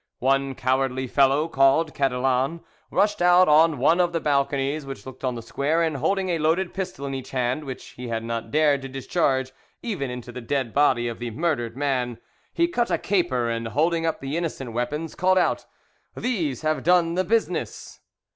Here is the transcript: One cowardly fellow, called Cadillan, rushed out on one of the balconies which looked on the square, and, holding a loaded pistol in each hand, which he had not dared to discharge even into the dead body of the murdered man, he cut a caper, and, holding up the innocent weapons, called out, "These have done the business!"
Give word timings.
One 0.17 0.55
cowardly 0.55 1.05
fellow, 1.05 1.47
called 1.47 1.93
Cadillan, 1.93 2.61
rushed 2.89 3.21
out 3.21 3.47
on 3.47 3.77
one 3.77 3.99
of 4.01 4.13
the 4.13 4.19
balconies 4.19 4.83
which 4.83 5.05
looked 5.05 5.23
on 5.23 5.35
the 5.35 5.43
square, 5.43 5.83
and, 5.83 5.97
holding 5.97 6.29
a 6.29 6.39
loaded 6.39 6.73
pistol 6.73 7.05
in 7.05 7.13
each 7.13 7.29
hand, 7.29 7.65
which 7.65 7.89
he 7.89 8.07
had 8.07 8.23
not 8.23 8.49
dared 8.49 8.81
to 8.81 8.89
discharge 8.89 9.51
even 9.83 10.09
into 10.09 10.31
the 10.31 10.41
dead 10.41 10.73
body 10.73 11.07
of 11.07 11.19
the 11.19 11.29
murdered 11.29 11.77
man, 11.77 12.17
he 12.51 12.67
cut 12.67 12.89
a 12.89 12.97
caper, 12.97 13.47
and, 13.47 13.67
holding 13.67 14.03
up 14.03 14.21
the 14.21 14.35
innocent 14.35 14.73
weapons, 14.73 15.13
called 15.13 15.37
out, 15.37 15.67
"These 16.17 16.63
have 16.63 16.81
done 16.81 17.13
the 17.13 17.23
business!" 17.23 17.99